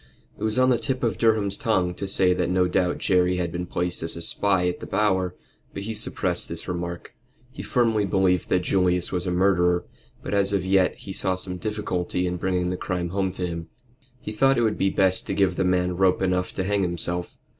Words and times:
It 0.35 0.43
was 0.43 0.57
on 0.57 0.71
the 0.71 0.79
tip 0.79 1.03
of 1.03 1.19
Durham's 1.19 1.59
tongue 1.59 1.93
to 1.93 2.07
say 2.07 2.33
that 2.33 2.49
no 2.49 2.67
doubt 2.67 2.97
Jerry 2.97 3.37
had 3.37 3.51
been 3.51 3.67
placed 3.67 4.01
as 4.01 4.15
a 4.15 4.21
spy 4.23 4.67
at 4.67 4.79
the 4.79 4.87
Bower, 4.87 5.35
but 5.75 5.83
he 5.83 5.93
suppressed 5.93 6.49
this 6.49 6.67
remark. 6.67 7.13
He 7.51 7.61
firmly 7.61 8.03
believed 8.05 8.49
that 8.49 8.63
Julius 8.63 9.11
was 9.11 9.27
a 9.27 9.31
murderer, 9.31 9.85
but 10.23 10.33
as 10.33 10.53
yet 10.55 10.95
he 10.95 11.13
saw 11.13 11.35
some 11.35 11.57
difficulty 11.57 12.25
in 12.25 12.37
bringing 12.37 12.71
the 12.71 12.77
crime 12.77 13.09
home 13.09 13.31
to 13.33 13.45
him. 13.45 13.67
He 14.19 14.31
thought 14.31 14.57
it 14.57 14.63
would 14.63 14.79
be 14.79 14.89
best 14.89 15.27
to 15.27 15.35
give 15.35 15.55
the 15.55 15.63
man 15.63 15.95
rope 15.95 16.23
enough 16.23 16.51
to 16.55 16.63
hang 16.63 16.81
himself. 16.81 17.37